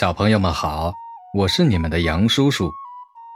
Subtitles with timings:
[0.00, 0.94] 小朋友们好，
[1.34, 2.72] 我是你们的杨叔叔。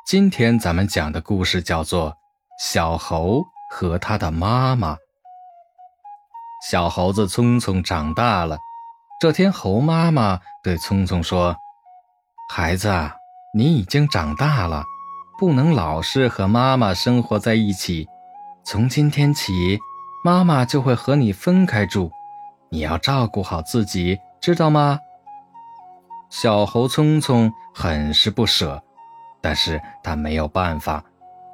[0.06, 2.10] 今天咱们讲的故事叫做
[2.58, 4.94] 《小猴和他的妈妈》。
[6.66, 8.56] 小猴子聪聪长大了，
[9.20, 11.54] 这天，猴妈妈对聪聪说
[12.48, 12.90] ：“孩子，
[13.52, 14.84] 你已经长大了，
[15.38, 18.08] 不能老是和妈妈生活在一起。
[18.64, 19.78] 从今天起，
[20.24, 22.10] 妈妈就会和你分开住，
[22.70, 24.98] 你要照顾好自己，知道吗？”
[26.36, 28.82] 小猴聪聪很是不舍，
[29.40, 31.04] 但是他没有办法，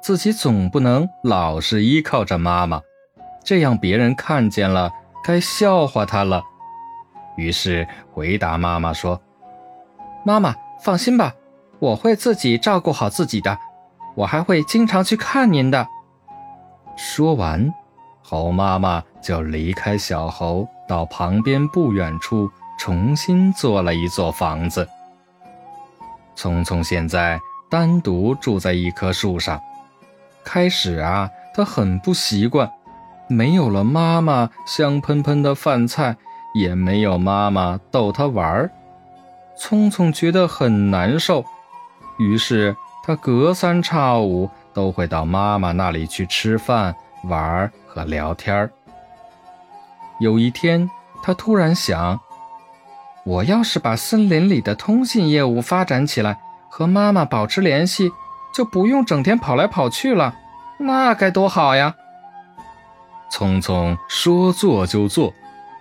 [0.01, 2.81] 自己总不能老是依靠着妈妈，
[3.43, 4.91] 这样别人看见了
[5.23, 6.41] 该笑话他了。
[7.37, 9.21] 于是回答妈妈说
[10.25, 11.35] ：“妈妈放心吧，
[11.77, 13.55] 我会自己照顾好自己的，
[14.15, 15.87] 我还会经常去看您的。”
[16.97, 17.71] 说完，
[18.23, 22.49] 猴妈妈就离开小猴，到旁边不远处。
[22.83, 24.89] 重新做了一座房子。
[26.35, 29.61] 聪聪现在单独住在一棵树上。
[30.43, 32.67] 开始啊，他很不习惯，
[33.27, 36.17] 没有了妈妈香喷喷的饭菜，
[36.55, 38.71] 也没有妈妈逗他玩儿，
[39.55, 41.45] 聪聪觉得很难受。
[42.17, 48.71] 于是他隔三差五都会到妈妈那里去吃饭、玩儿和聊天儿
[50.19, 50.89] 有一天，
[51.21, 52.19] 他突然想。
[53.23, 58.11] 我要是把森林里的通信业务发展起来，和妈妈保持联系，
[58.53, 60.35] 就不用整天跑来跑去了，
[60.79, 61.95] 那该多好呀！
[63.29, 65.33] 聪聪说做就做，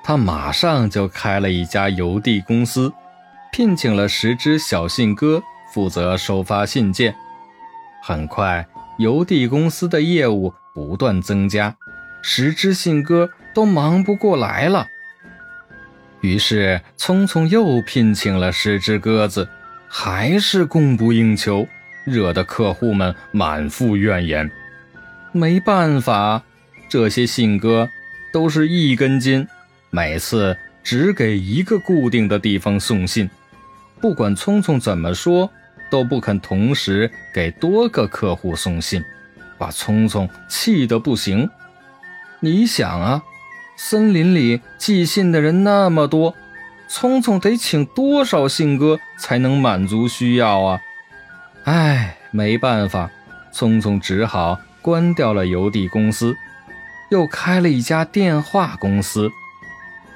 [0.04, 2.92] 他马上就开了一家邮递公司，
[3.50, 7.14] 聘请了十只小信鸽负责收发信件。
[8.02, 8.66] 很快，
[8.98, 11.74] 邮递公司的业务不断增加，
[12.22, 14.86] 十只信鸽都忙不过来了。
[16.20, 19.48] 于是，聪聪又聘请了十只鸽子，
[19.88, 21.66] 还是供不应求，
[22.04, 24.50] 惹得客户们满腹怨言。
[25.32, 26.42] 没办法，
[26.90, 27.88] 这些信鸽
[28.32, 29.48] 都是一根筋，
[29.88, 33.30] 每次只给一个固定的地方送信，
[33.98, 35.50] 不管聪聪怎么说，
[35.90, 39.02] 都不肯同时给多个客户送信，
[39.56, 41.48] 把聪聪气得不行。
[42.40, 43.22] 你想啊。
[43.82, 46.34] 森林里寄信的人那么多，
[46.86, 50.80] 聪聪得请多少信鸽才能满足需要啊？
[51.64, 53.10] 哎，没办法，
[53.50, 56.36] 聪聪只好关掉了邮递公司，
[57.10, 59.30] 又开了一家电话公司。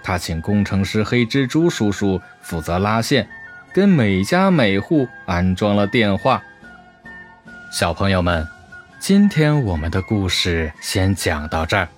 [0.02, 3.26] 他请工程师黑蜘蛛叔叔负责拉线，
[3.72, 6.42] 给每家每户安装了电话。
[7.72, 8.46] 小朋友们，
[9.00, 11.88] 今天我们的故事先讲到这儿，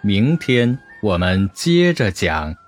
[0.00, 0.78] 明天。
[1.02, 2.61] 我们接着讲。